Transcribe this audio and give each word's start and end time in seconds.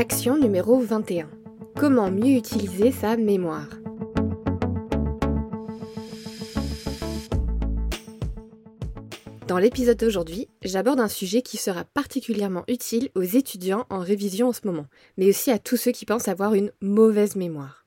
Action 0.00 0.38
numéro 0.38 0.78
21. 0.78 1.28
Comment 1.74 2.08
mieux 2.08 2.36
utiliser 2.36 2.92
sa 2.92 3.16
mémoire? 3.16 3.68
Dans 9.48 9.58
l'épisode 9.58 9.96
d'aujourd'hui, 9.96 10.46
j'aborde 10.62 11.00
un 11.00 11.08
sujet 11.08 11.42
qui 11.42 11.56
sera 11.56 11.82
particulièrement 11.82 12.62
utile 12.68 13.10
aux 13.16 13.22
étudiants 13.22 13.86
en 13.90 13.98
révision 13.98 14.50
en 14.50 14.52
ce 14.52 14.68
moment, 14.68 14.86
mais 15.16 15.30
aussi 15.30 15.50
à 15.50 15.58
tous 15.58 15.76
ceux 15.76 15.90
qui 15.90 16.06
pensent 16.06 16.28
avoir 16.28 16.54
une 16.54 16.70
mauvaise 16.80 17.34
mémoire. 17.34 17.84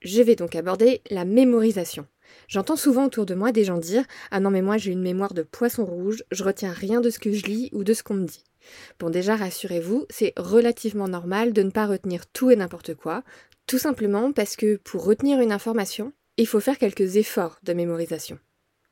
Je 0.00 0.22
vais 0.22 0.36
donc 0.36 0.56
aborder 0.56 1.02
la 1.10 1.26
mémorisation. 1.26 2.06
J'entends 2.48 2.76
souvent 2.76 3.04
autour 3.04 3.26
de 3.26 3.34
moi 3.34 3.52
des 3.52 3.64
gens 3.64 3.76
dire 3.76 4.06
Ah 4.30 4.40
non, 4.40 4.50
mais 4.50 4.62
moi 4.62 4.78
j'ai 4.78 4.92
une 4.92 5.02
mémoire 5.02 5.34
de 5.34 5.42
poisson 5.42 5.84
rouge, 5.84 6.24
je 6.30 6.44
retiens 6.44 6.72
rien 6.72 7.02
de 7.02 7.10
ce 7.10 7.18
que 7.18 7.32
je 7.34 7.44
lis 7.44 7.68
ou 7.74 7.84
de 7.84 7.92
ce 7.92 8.02
qu'on 8.02 8.14
me 8.14 8.26
dit. 8.26 8.42
Bon, 8.98 9.10
déjà, 9.10 9.36
rassurez-vous, 9.36 10.06
c'est 10.10 10.32
relativement 10.36 11.08
normal 11.08 11.52
de 11.52 11.62
ne 11.62 11.70
pas 11.70 11.86
retenir 11.86 12.26
tout 12.26 12.50
et 12.50 12.56
n'importe 12.56 12.94
quoi, 12.94 13.22
tout 13.66 13.78
simplement 13.78 14.32
parce 14.32 14.56
que 14.56 14.76
pour 14.76 15.04
retenir 15.04 15.40
une 15.40 15.52
information, 15.52 16.12
il 16.36 16.46
faut 16.46 16.60
faire 16.60 16.78
quelques 16.78 17.16
efforts 17.16 17.58
de 17.62 17.72
mémorisation. 17.72 18.38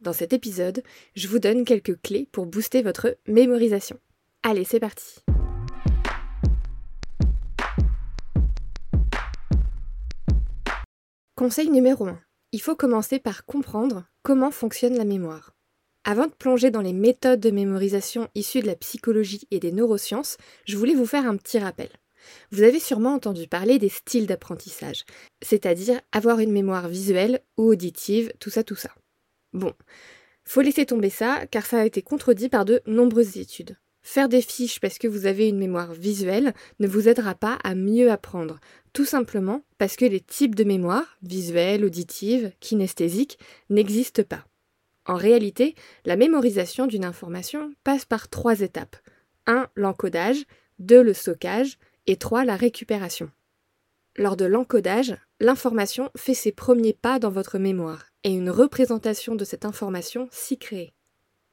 Dans 0.01 0.13
cet 0.13 0.33
épisode, 0.33 0.83
je 1.15 1.29
vous 1.29 1.39
donne 1.39 1.65
quelques 1.65 2.01
clés 2.03 2.29
pour 2.33 2.47
booster 2.47 2.83
votre 2.83 3.17
mémorisation. 3.27 3.99
Allez, 4.43 4.65
c'est 4.65 4.81
parti 4.81 5.21
Conseil 11.37 11.69
numéro 11.69 12.07
1. 12.07 12.19
Il 12.53 12.61
faut 12.61 12.77
commencer 12.77 13.19
par 13.19 13.45
comprendre 13.45 14.05
comment 14.23 14.51
fonctionne 14.51 14.97
la 14.97 15.05
mémoire. 15.05 15.55
Avant 16.07 16.27
de 16.27 16.33
plonger 16.33 16.71
dans 16.71 16.83
les 16.83 16.93
méthodes 16.93 17.41
de 17.41 17.51
mémorisation 17.51 18.29
issues 18.35 18.61
de 18.61 18.67
la 18.67 18.77
psychologie 18.77 19.49
et 19.51 19.59
des 19.59 19.73
neurosciences, 19.73 20.37
je 20.67 20.77
voulais 20.77 20.95
vous 20.95 21.07
faire 21.07 21.27
un 21.27 21.37
petit 21.37 21.59
rappel. 21.59 21.89
Vous 22.51 22.63
avez 22.63 22.79
sûrement 22.79 23.15
entendu 23.15 23.49
parler 23.49 23.79
des 23.79 23.89
styles 23.89 24.27
d'apprentissage, 24.27 25.05
c'est-à-dire 25.43 25.99
avoir 26.13 26.41
une 26.41 26.53
mémoire 26.53 26.89
visuelle 26.89 27.41
ou 27.57 27.71
auditive, 27.71 28.33
tout 28.39 28.51
ça, 28.51 28.63
tout 28.63 28.77
ça. 28.77 28.91
Bon, 29.55 29.73
faut 30.45 30.61
laisser 30.61 30.85
tomber 30.85 31.09
ça, 31.09 31.47
car 31.51 31.65
ça 31.65 31.81
a 31.81 31.87
été 31.87 32.03
contredit 32.03 32.51
par 32.51 32.67
de 32.67 32.83
nombreuses 32.87 33.39
études. 33.39 33.79
Faire 34.03 34.29
des 34.29 34.43
fiches 34.43 34.81
parce 34.81 34.99
que 34.99 35.09
vous 35.09 35.25
avez 35.25 35.49
une 35.49 35.59
mémoire 35.59 35.95
visuelle 35.95 36.53
ne 36.81 36.87
vous 36.87 37.09
aidera 37.09 37.35
pas 37.35 37.59
à 37.65 37.75
mieux 37.75 38.11
apprendre, 38.11 38.61
tout 38.93 39.07
simplement 39.07 39.65
parce 39.79 39.97
que 39.97 40.05
les 40.05 40.21
types 40.21 40.55
de 40.55 40.65
mémoire, 40.65 41.17
visuelle, 41.23 41.83
auditive, 41.83 42.53
kinesthésique, 42.61 43.39
n'existent 43.71 44.23
pas. 44.23 44.45
En 45.07 45.17
réalité, 45.17 45.75
la 46.05 46.17
mémorisation 46.17 46.87
d'une 46.87 47.05
information 47.05 47.75
passe 47.85 48.05
par 48.05 48.29
trois 48.29 48.61
étapes. 48.61 48.97
1. 49.47 49.69
L'encodage, 49.77 50.45
2. 50.79 51.03
Le 51.03 51.13
stockage 51.13 51.79
et 52.07 52.17
3. 52.17 52.45
La 52.45 52.57
récupération. 52.57 53.31
Lors 54.17 54.37
de 54.37 54.45
l'encodage, 54.45 55.17
l'information 55.41 56.11
fait 56.17 56.35
ses 56.35 56.53
premiers 56.53 56.93
pas 56.93 57.19
dans 57.19 57.31
votre 57.31 57.59
mémoire 57.59 58.07
et 58.23 58.31
une 58.31 58.49
représentation 58.49 59.35
de 59.35 59.45
cette 59.45 59.65
information 59.65 60.29
s'y 60.31 60.57
crée. 60.57 60.95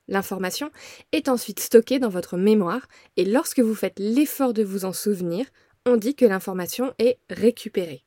L'information 0.08 0.72
est 1.12 1.28
ensuite 1.28 1.60
stockée 1.60 2.00
dans 2.00 2.10
votre 2.10 2.38
mémoire 2.38 2.88
et 3.18 3.26
lorsque 3.26 3.60
vous 3.60 3.76
faites 3.76 4.00
l'effort 4.00 4.54
de 4.54 4.64
vous 4.64 4.86
en 4.86 4.94
souvenir, 4.94 5.46
on 5.86 5.98
dit 5.98 6.16
que 6.16 6.26
l'information 6.26 6.94
est 7.00 7.18
récupérée. 7.30 8.06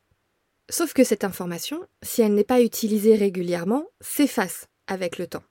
Sauf 0.69 0.93
que 0.93 1.03
cette 1.03 1.23
information, 1.23 1.85
si 2.01 2.21
elle 2.21 2.33
n'est 2.33 2.43
pas 2.43 2.61
utilisée 2.61 3.15
régulièrement, 3.15 3.85
s'efface 4.01 4.67
avec 4.87 5.17
le 5.17 5.27
temps. 5.27 5.43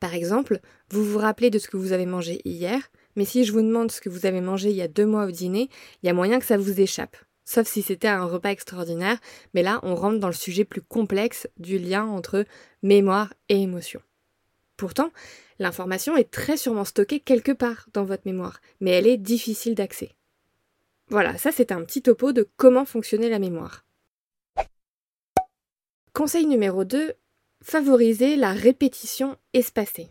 Par 0.00 0.14
exemple, 0.14 0.60
vous 0.90 1.04
vous 1.04 1.18
rappelez 1.18 1.50
de 1.50 1.58
ce 1.58 1.68
que 1.68 1.76
vous 1.76 1.92
avez 1.92 2.06
mangé 2.06 2.40
hier, 2.44 2.90
mais 3.14 3.24
si 3.24 3.44
je 3.44 3.52
vous 3.52 3.62
demande 3.62 3.90
ce 3.90 4.00
que 4.00 4.08
vous 4.08 4.26
avez 4.26 4.40
mangé 4.40 4.70
il 4.70 4.76
y 4.76 4.82
a 4.82 4.88
deux 4.88 5.06
mois 5.06 5.26
au 5.26 5.30
dîner, 5.30 5.68
il 6.02 6.06
y 6.06 6.10
a 6.10 6.14
moyen 6.14 6.38
que 6.38 6.46
ça 6.46 6.56
vous 6.56 6.80
échappe. 6.80 7.16
Sauf 7.44 7.68
si 7.68 7.82
c'était 7.82 8.08
un 8.08 8.24
repas 8.24 8.50
extraordinaire, 8.50 9.18
mais 9.54 9.62
là 9.62 9.80
on 9.82 9.94
rentre 9.94 10.18
dans 10.18 10.26
le 10.26 10.34
sujet 10.34 10.64
plus 10.64 10.82
complexe 10.82 11.46
du 11.58 11.78
lien 11.78 12.04
entre 12.04 12.44
mémoire 12.82 13.32
et 13.48 13.60
émotion. 13.60 14.00
Pourtant, 14.76 15.10
l'information 15.58 16.16
est 16.16 16.30
très 16.30 16.56
sûrement 16.56 16.84
stockée 16.84 17.20
quelque 17.20 17.52
part 17.52 17.88
dans 17.92 18.04
votre 18.04 18.26
mémoire, 18.26 18.60
mais 18.80 18.90
elle 18.90 19.06
est 19.06 19.16
difficile 19.16 19.74
d'accès. 19.74 20.10
Voilà, 21.08 21.38
ça 21.38 21.52
c'est 21.52 21.70
un 21.70 21.84
petit 21.84 22.02
topo 22.02 22.32
de 22.32 22.48
comment 22.56 22.84
fonctionnait 22.84 23.30
la 23.30 23.38
mémoire. 23.38 23.84
Conseil 26.12 26.46
numéro 26.46 26.84
2, 26.84 27.14
Favoriser 27.62 28.36
la 28.36 28.52
répétition 28.52 29.36
espacée. 29.52 30.10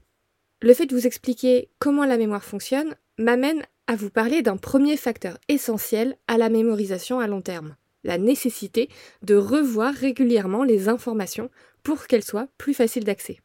Le 0.61 0.73
fait 0.73 0.87
de 0.87 0.95
vous 0.95 1.07
expliquer 1.07 1.69
comment 1.79 2.05
la 2.05 2.17
mémoire 2.17 2.43
fonctionne 2.43 2.95
m'amène 3.17 3.63
à 3.87 3.95
vous 3.95 4.09
parler 4.09 4.41
d'un 4.41 4.57
premier 4.57 4.97
facteur 4.97 5.37
essentiel 5.47 6.17
à 6.27 6.37
la 6.37 6.49
mémorisation 6.49 7.19
à 7.19 7.27
long 7.27 7.41
terme, 7.41 7.75
la 8.03 8.17
nécessité 8.17 8.89
de 9.21 9.35
revoir 9.35 9.93
régulièrement 9.93 10.63
les 10.63 10.89
informations 10.89 11.49
pour 11.83 12.07
qu'elles 12.07 12.23
soient 12.23 12.47
plus 12.57 12.73
faciles 12.73 13.03
d'accès. 13.03 13.39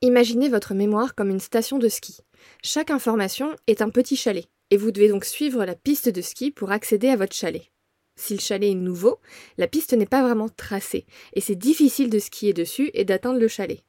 Imaginez 0.00 0.48
votre 0.48 0.74
mémoire 0.74 1.14
comme 1.14 1.30
une 1.30 1.40
station 1.40 1.78
de 1.78 1.88
ski. 1.88 2.18
Chaque 2.62 2.90
information 2.90 3.54
est 3.66 3.82
un 3.82 3.90
petit 3.90 4.16
chalet, 4.16 4.46
et 4.70 4.76
vous 4.76 4.92
devez 4.92 5.08
donc 5.08 5.24
suivre 5.24 5.64
la 5.64 5.74
piste 5.74 6.08
de 6.08 6.22
ski 6.22 6.52
pour 6.52 6.70
accéder 6.70 7.08
à 7.08 7.16
votre 7.16 7.34
chalet. 7.34 7.72
Si 8.18 8.34
le 8.34 8.40
chalet 8.40 8.72
est 8.72 8.74
nouveau, 8.74 9.20
la 9.58 9.68
piste 9.68 9.92
n'est 9.92 10.04
pas 10.04 10.22
vraiment 10.22 10.48
tracée, 10.48 11.06
et 11.34 11.40
c'est 11.40 11.54
difficile 11.54 12.10
de 12.10 12.18
skier 12.18 12.52
dessus 12.52 12.90
et 12.92 13.04
d'atteindre 13.04 13.38
le 13.38 13.46
chalet. 13.46 13.84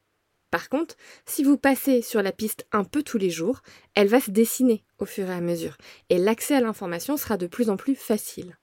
Par 0.51 0.69
contre, 0.69 0.95
si 1.25 1.44
vous 1.44 1.57
passez 1.57 2.03
sur 2.03 2.22
la 2.22 2.31
piste 2.31 2.67
un 2.72 2.84
peu 2.84 3.01
tous 3.01 3.17
les 3.17 3.31
jours, 3.31 3.62
elle 3.95 4.07
va 4.07 4.22
se 4.22 4.29
dessiner 4.29 4.84
au 5.00 5.06
fur 5.06 5.28
et 5.28 5.34
à 5.34 5.41
mesure, 5.41 5.78
et 6.09 6.19
l'accès 6.19 6.53
à 6.53 6.62
l'information 6.62 7.17
sera 7.17 7.38
de 7.38 7.47
plus 7.47 7.72
en 7.72 7.75
plus 7.75 7.95
facile. 7.95 8.57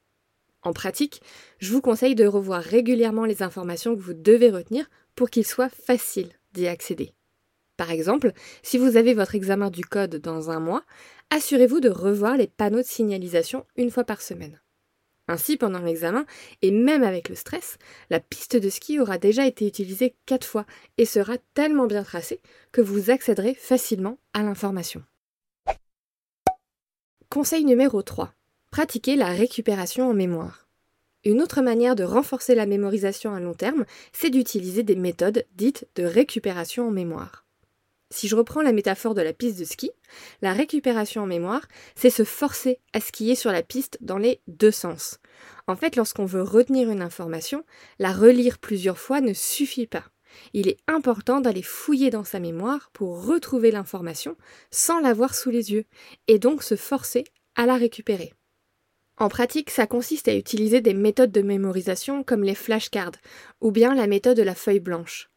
En 0.62 0.72
pratique, 0.72 1.20
je 1.58 1.72
vous 1.72 1.80
conseille 1.80 2.14
de 2.14 2.26
revoir 2.26 2.62
régulièrement 2.62 3.24
les 3.24 3.42
informations 3.42 3.96
que 3.96 4.00
vous 4.00 4.14
devez 4.14 4.50
retenir 4.50 4.88
pour 5.16 5.30
qu'il 5.30 5.44
soit 5.44 5.68
facile 5.68 6.30
d'y 6.52 6.68
accéder. 6.68 7.12
Par 7.76 7.90
exemple, 7.90 8.32
si 8.62 8.78
vous 8.78 8.96
avez 8.96 9.14
votre 9.14 9.34
examen 9.34 9.70
du 9.70 9.84
code 9.84 10.16
dans 10.16 10.50
un 10.50 10.60
mois, 10.60 10.84
assurez-vous 11.30 11.80
de 11.80 11.90
revoir 11.90 12.36
les 12.36 12.46
panneaux 12.46 12.78
de 12.78 12.86
signalisation 12.86 13.66
une 13.76 13.90
fois 13.90 14.04
par 14.04 14.22
semaine. 14.22 14.60
Ainsi, 15.28 15.56
pendant 15.56 15.80
l'examen, 15.80 16.24
et 16.62 16.70
même 16.70 17.02
avec 17.02 17.28
le 17.28 17.34
stress, 17.34 17.78
la 18.10 18.20
piste 18.20 18.56
de 18.56 18.68
ski 18.68 19.00
aura 19.00 19.18
déjà 19.18 19.46
été 19.46 19.66
utilisée 19.66 20.14
quatre 20.24 20.46
fois 20.46 20.66
et 20.98 21.04
sera 21.04 21.36
tellement 21.54 21.86
bien 21.86 22.04
tracée 22.04 22.40
que 22.70 22.80
vous 22.80 23.10
accéderez 23.10 23.54
facilement 23.54 24.18
à 24.34 24.42
l'information. 24.42 25.02
Conseil 27.28 27.64
numéro 27.64 28.02
3. 28.02 28.32
Pratiquez 28.70 29.16
la 29.16 29.26
récupération 29.26 30.08
en 30.08 30.14
mémoire. 30.14 30.68
Une 31.24 31.42
autre 31.42 31.60
manière 31.60 31.96
de 31.96 32.04
renforcer 32.04 32.54
la 32.54 32.66
mémorisation 32.66 33.34
à 33.34 33.40
long 33.40 33.54
terme, 33.54 33.84
c'est 34.12 34.30
d'utiliser 34.30 34.84
des 34.84 34.94
méthodes 34.94 35.44
dites 35.56 35.88
de 35.96 36.04
récupération 36.04 36.86
en 36.86 36.92
mémoire. 36.92 37.45
Si 38.10 38.28
je 38.28 38.36
reprends 38.36 38.62
la 38.62 38.72
métaphore 38.72 39.14
de 39.14 39.22
la 39.22 39.32
piste 39.32 39.58
de 39.58 39.64
ski, 39.64 39.90
la 40.40 40.52
récupération 40.52 41.22
en 41.22 41.26
mémoire, 41.26 41.66
c'est 41.96 42.10
se 42.10 42.24
forcer 42.24 42.78
à 42.92 43.00
skier 43.00 43.34
sur 43.34 43.50
la 43.50 43.62
piste 43.62 43.98
dans 44.00 44.18
les 44.18 44.40
deux 44.46 44.70
sens. 44.70 45.18
En 45.66 45.74
fait, 45.74 45.96
lorsqu'on 45.96 46.24
veut 46.24 46.42
retenir 46.42 46.90
une 46.90 47.02
information, 47.02 47.64
la 47.98 48.12
relire 48.12 48.58
plusieurs 48.58 48.98
fois 48.98 49.20
ne 49.20 49.32
suffit 49.32 49.88
pas. 49.88 50.04
Il 50.52 50.68
est 50.68 50.78
important 50.86 51.40
d'aller 51.40 51.62
fouiller 51.62 52.10
dans 52.10 52.24
sa 52.24 52.38
mémoire 52.38 52.90
pour 52.92 53.26
retrouver 53.26 53.70
l'information 53.70 54.36
sans 54.70 55.00
l'avoir 55.00 55.34
sous 55.34 55.50
les 55.50 55.72
yeux, 55.72 55.84
et 56.28 56.38
donc 56.38 56.62
se 56.62 56.76
forcer 56.76 57.24
à 57.56 57.66
la 57.66 57.76
récupérer. 57.76 58.32
En 59.18 59.28
pratique, 59.28 59.70
ça 59.70 59.86
consiste 59.86 60.28
à 60.28 60.36
utiliser 60.36 60.80
des 60.80 60.94
méthodes 60.94 61.32
de 61.32 61.42
mémorisation 61.42 62.22
comme 62.22 62.44
les 62.44 62.54
flashcards, 62.54 63.16
ou 63.60 63.70
bien 63.70 63.94
la 63.94 64.06
méthode 64.06 64.36
de 64.36 64.42
la 64.42 64.54
feuille 64.54 64.80
blanche. 64.80 65.30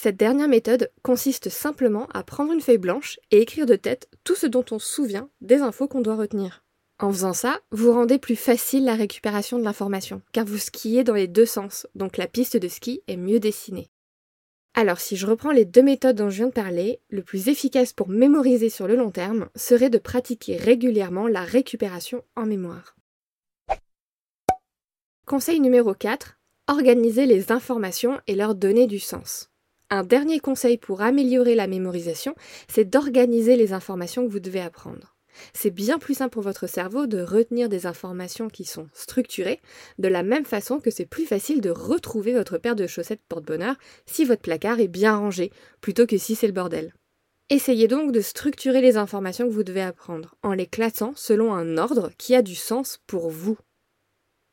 Cette 0.00 0.16
dernière 0.16 0.46
méthode 0.46 0.92
consiste 1.02 1.48
simplement 1.48 2.06
à 2.14 2.22
prendre 2.22 2.52
une 2.52 2.60
feuille 2.60 2.78
blanche 2.78 3.18
et 3.32 3.40
écrire 3.40 3.66
de 3.66 3.74
tête 3.74 4.08
tout 4.22 4.36
ce 4.36 4.46
dont 4.46 4.64
on 4.70 4.78
se 4.78 4.86
souvient 4.86 5.28
des 5.40 5.56
infos 5.56 5.88
qu'on 5.88 6.02
doit 6.02 6.14
retenir. 6.14 6.62
En 7.00 7.10
faisant 7.10 7.32
ça, 7.32 7.58
vous 7.72 7.92
rendez 7.92 8.20
plus 8.20 8.36
facile 8.36 8.84
la 8.84 8.94
récupération 8.94 9.58
de 9.58 9.64
l'information, 9.64 10.22
car 10.30 10.44
vous 10.44 10.56
skiez 10.56 11.02
dans 11.02 11.14
les 11.14 11.26
deux 11.26 11.46
sens, 11.46 11.88
donc 11.96 12.16
la 12.16 12.28
piste 12.28 12.56
de 12.56 12.68
ski 12.68 13.02
est 13.08 13.16
mieux 13.16 13.40
dessinée. 13.40 13.90
Alors 14.74 15.00
si 15.00 15.16
je 15.16 15.26
reprends 15.26 15.50
les 15.50 15.64
deux 15.64 15.82
méthodes 15.82 16.14
dont 16.14 16.30
je 16.30 16.36
viens 16.36 16.46
de 16.46 16.52
parler, 16.52 17.00
le 17.08 17.24
plus 17.24 17.48
efficace 17.48 17.92
pour 17.92 18.08
mémoriser 18.08 18.70
sur 18.70 18.86
le 18.86 18.94
long 18.94 19.10
terme 19.10 19.48
serait 19.56 19.90
de 19.90 19.98
pratiquer 19.98 20.58
régulièrement 20.58 21.26
la 21.26 21.42
récupération 21.42 22.22
en 22.36 22.46
mémoire. 22.46 22.94
Conseil 25.26 25.58
numéro 25.58 25.92
4. 25.92 26.38
Organiser 26.68 27.26
les 27.26 27.50
informations 27.50 28.20
et 28.28 28.36
leur 28.36 28.54
donner 28.54 28.86
du 28.86 29.00
sens. 29.00 29.50
Un 29.90 30.04
dernier 30.04 30.38
conseil 30.38 30.76
pour 30.76 31.00
améliorer 31.00 31.54
la 31.54 31.66
mémorisation, 31.66 32.34
c'est 32.68 32.84
d'organiser 32.84 33.56
les 33.56 33.72
informations 33.72 34.26
que 34.26 34.30
vous 34.30 34.40
devez 34.40 34.60
apprendre. 34.60 35.16
C'est 35.54 35.70
bien 35.70 35.98
plus 35.98 36.14
simple 36.14 36.32
pour 36.32 36.42
votre 36.42 36.66
cerveau 36.66 37.06
de 37.06 37.22
retenir 37.22 37.68
des 37.68 37.86
informations 37.86 38.48
qui 38.48 38.64
sont 38.64 38.88
structurées, 38.92 39.60
de 39.98 40.08
la 40.08 40.22
même 40.22 40.44
façon 40.44 40.80
que 40.80 40.90
c'est 40.90 41.06
plus 41.06 41.24
facile 41.24 41.60
de 41.60 41.70
retrouver 41.70 42.32
votre 42.32 42.58
paire 42.58 42.76
de 42.76 42.86
chaussettes 42.86 43.22
porte-bonheur 43.28 43.76
si 44.04 44.24
votre 44.24 44.42
placard 44.42 44.80
est 44.80 44.88
bien 44.88 45.16
rangé, 45.16 45.52
plutôt 45.80 46.06
que 46.06 46.18
si 46.18 46.34
c'est 46.34 46.48
le 46.48 46.52
bordel. 46.52 46.92
Essayez 47.48 47.88
donc 47.88 48.12
de 48.12 48.20
structurer 48.20 48.82
les 48.82 48.98
informations 48.98 49.46
que 49.46 49.54
vous 49.54 49.62
devez 49.62 49.80
apprendre, 49.80 50.34
en 50.42 50.52
les 50.52 50.66
classant 50.66 51.14
selon 51.16 51.54
un 51.54 51.78
ordre 51.78 52.10
qui 52.18 52.34
a 52.34 52.42
du 52.42 52.54
sens 52.54 53.00
pour 53.06 53.30
vous. 53.30 53.56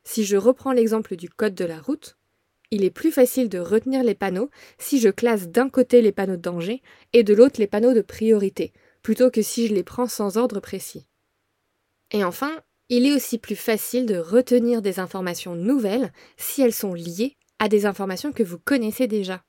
Si 0.06 0.24
je 0.24 0.38
reprends 0.38 0.72
l'exemple 0.72 1.18
du 1.18 1.30
code 1.30 1.56
de 1.56 1.66
la 1.66 1.80
route, 1.82 2.16
il 2.72 2.84
est 2.84 2.92
plus 2.92 3.12
facile 3.12 3.50
de 3.50 3.60
retenir 3.60 4.04
les 4.04 4.16
panneaux 4.16 4.50
si 4.78 5.00
je 5.00 5.10
classe 5.10 5.48
d'un 5.48 5.70
côté 5.70 6.02
les 6.02 6.12
panneaux 6.12 6.38
de 6.38 6.42
danger 6.42 6.82
et 7.14 7.24
de 7.24 7.34
l'autre 7.34 7.60
les 7.60 7.68
panneaux 7.68 7.94
de 7.94 8.02
priorité, 8.02 8.74
plutôt 9.02 9.30
que 9.30 9.42
si 9.42 9.68
je 9.68 9.74
les 9.74 9.84
prends 9.84 10.08
sans 10.08 10.38
ordre 10.38 10.60
précis. 10.60 11.08
Et 12.12 12.24
enfin, 12.24 12.52
il 12.90 13.06
est 13.06 13.14
aussi 13.14 13.38
plus 13.38 13.56
facile 13.56 14.06
de 14.06 14.18
retenir 14.18 14.82
des 14.82 15.00
informations 15.00 15.56
nouvelles 15.56 16.12
si 16.38 16.62
elles 16.62 16.74
sont 16.74 16.94
liées 16.94 17.36
à 17.60 17.70
des 17.70 17.86
informations 17.86 18.32
que 18.32 18.44
vous 18.44 18.60
connaissez 18.60 19.08
déjà. 19.08 19.44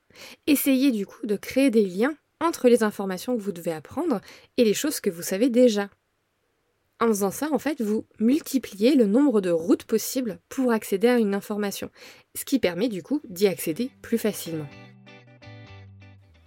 Essayez 0.47 0.91
du 0.91 1.05
coup 1.05 1.25
de 1.25 1.35
créer 1.35 1.69
des 1.69 1.85
liens 1.85 2.15
entre 2.39 2.69
les 2.69 2.83
informations 2.83 3.35
que 3.35 3.41
vous 3.41 3.51
devez 3.51 3.71
apprendre 3.73 4.21
et 4.57 4.63
les 4.63 4.73
choses 4.73 4.99
que 4.99 5.09
vous 5.09 5.21
savez 5.21 5.49
déjà. 5.49 5.89
En 6.99 7.07
faisant 7.07 7.31
ça, 7.31 7.49
en 7.51 7.59
fait, 7.59 7.79
vous 7.79 8.05
multipliez 8.19 8.95
le 8.95 9.05
nombre 9.05 9.39
de 9.39 9.51
routes 9.51 9.83
possibles 9.83 10.39
pour 10.49 10.71
accéder 10.71 11.07
à 11.07 11.19
une 11.19 11.35
information, 11.35 11.91
ce 12.35 12.43
qui 12.43 12.57
permet 12.57 12.89
du 12.89 13.03
coup 13.03 13.21
d'y 13.29 13.45
accéder 13.45 13.91
plus 14.01 14.17
facilement. 14.17 14.67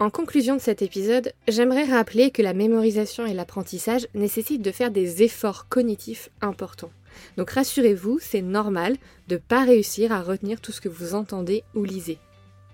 En 0.01 0.11
conclusion 0.11 0.57
de 0.57 0.61
cet 0.61 0.83
épisode, 0.83 1.33
j'aimerais 1.47 1.85
rappeler 1.85 2.31
que 2.31 2.43
la 2.43 2.55
mémorisation 2.55 3.27
et 3.27 3.35
l'apprentissage 3.35 4.09
nécessitent 4.15 4.63
de 4.63 4.73
faire 4.73 4.91
des 4.91 5.23
efforts 5.23 5.69
cognitifs 5.69 6.31
importants. 6.41 6.91
Donc 7.37 7.51
rassurez-vous, 7.51 8.19
c'est 8.19 8.43
normal 8.43 8.97
de 9.29 9.35
ne 9.35 9.41
pas 9.41 9.65
réussir 9.65 10.11
à 10.11 10.23
retenir 10.23 10.61
tout 10.61 10.73
ce 10.73 10.81
que 10.81 10.89
vous 10.89 11.15
entendez 11.15 11.63
ou 11.75 11.85
lisez. 11.85 12.19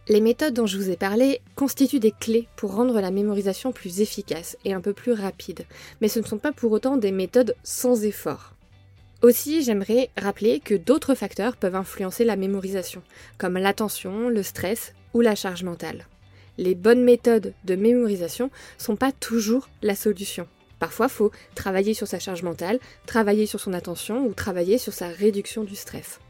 Les 0.08 0.20
méthodes 0.20 0.54
dont 0.54 0.66
je 0.66 0.78
vous 0.78 0.90
ai 0.90 0.96
parlé 0.96 1.40
constituent 1.56 1.98
des 1.98 2.12
clés 2.12 2.46
pour 2.54 2.76
rendre 2.76 3.00
la 3.00 3.10
mémorisation 3.10 3.72
plus 3.72 4.00
efficace 4.00 4.56
et 4.64 4.72
un 4.72 4.80
peu 4.80 4.92
plus 4.92 5.10
rapide, 5.10 5.66
mais 6.00 6.06
ce 6.06 6.20
ne 6.20 6.24
sont 6.24 6.38
pas 6.38 6.52
pour 6.52 6.70
autant 6.70 6.96
des 6.96 7.10
méthodes 7.10 7.56
sans 7.64 8.04
effort. 8.04 8.54
Aussi, 9.22 9.64
j'aimerais 9.64 10.10
rappeler 10.16 10.60
que 10.60 10.74
d'autres 10.74 11.16
facteurs 11.16 11.56
peuvent 11.56 11.74
influencer 11.74 12.24
la 12.24 12.36
mémorisation, 12.36 13.02
comme 13.36 13.58
l'attention, 13.58 14.28
le 14.28 14.44
stress 14.44 14.94
ou 15.12 15.22
la 15.22 15.34
charge 15.34 15.64
mentale. 15.64 16.06
Les 16.56 16.76
bonnes 16.76 17.02
méthodes 17.02 17.52
de 17.64 17.74
mémorisation 17.74 18.50
sont 18.78 18.94
pas 18.94 19.10
toujours 19.10 19.68
la 19.82 19.96
solution. 19.96 20.46
Parfois, 20.78 21.08
faut 21.08 21.32
travailler 21.56 21.94
sur 21.94 22.06
sa 22.06 22.20
charge 22.20 22.44
mentale, 22.44 22.78
travailler 23.06 23.46
sur 23.46 23.58
son 23.58 23.72
attention 23.72 24.24
ou 24.24 24.34
travailler 24.34 24.78
sur 24.78 24.92
sa 24.92 25.08
réduction 25.08 25.64
du 25.64 25.74
stress. 25.74 26.20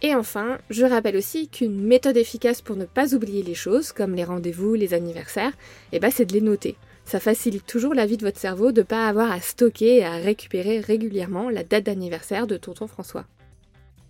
Et 0.00 0.14
enfin, 0.14 0.58
je 0.70 0.84
rappelle 0.84 1.16
aussi 1.16 1.48
qu'une 1.48 1.80
méthode 1.80 2.16
efficace 2.16 2.62
pour 2.62 2.76
ne 2.76 2.84
pas 2.84 3.14
oublier 3.14 3.42
les 3.42 3.54
choses, 3.54 3.92
comme 3.92 4.14
les 4.14 4.24
rendez-vous, 4.24 4.74
les 4.74 4.94
anniversaires, 4.94 5.52
eh 5.92 5.98
ben 5.98 6.10
c'est 6.10 6.26
de 6.26 6.32
les 6.32 6.40
noter. 6.40 6.76
Ça 7.04 7.20
facilite 7.20 7.66
toujours 7.66 7.94
la 7.94 8.06
vie 8.06 8.16
de 8.16 8.24
votre 8.24 8.38
cerveau 8.38 8.70
de 8.70 8.82
ne 8.82 8.86
pas 8.86 9.08
avoir 9.08 9.32
à 9.32 9.40
stocker 9.40 9.96
et 9.96 10.04
à 10.04 10.16
récupérer 10.16 10.80
régulièrement 10.80 11.50
la 11.50 11.64
date 11.64 11.84
d'anniversaire 11.84 12.46
de 12.46 12.56
tonton 12.56 12.86
François. 12.86 13.24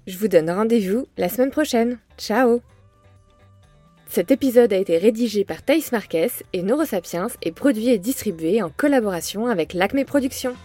Je 0.07 0.19
vous 0.19 0.29
donne 0.29 0.51
rendez-vous 0.51 1.07
la 1.17 1.29
semaine 1.29 1.51
prochaine. 1.51 1.99
Ciao 2.19 2.61
Cet 4.09 4.31
épisode 4.31 4.73
a 4.73 4.79
été 4.79 4.99
rédigé 4.99 5.45
par 5.45 5.63
Thaïs 5.63 5.93
Marquez 5.93 6.29
et 6.53 6.63
Neurosapiens 6.63 7.29
et 7.43 7.53
produit 7.53 7.91
et 7.91 7.99
distribué 7.99 8.63
en 8.63 8.71
collaboration 8.71 9.47
avec 9.47 9.75
l'Acme 9.75 10.05
Productions. 10.05 10.57